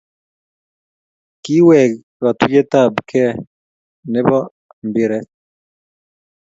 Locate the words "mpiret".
4.87-5.27